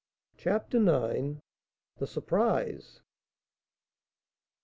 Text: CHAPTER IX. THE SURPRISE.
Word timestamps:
CHAPTER 0.35 0.79
IX. 0.79 1.41
THE 1.97 2.07
SURPRISE. 2.07 3.01